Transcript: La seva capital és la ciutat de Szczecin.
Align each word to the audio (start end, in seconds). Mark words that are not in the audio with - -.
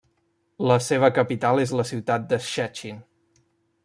La 0.69 0.77
seva 0.85 1.09
capital 1.17 1.61
és 1.65 1.73
la 1.81 1.85
ciutat 1.89 2.25
de 2.33 2.39
Szczecin. 2.47 2.99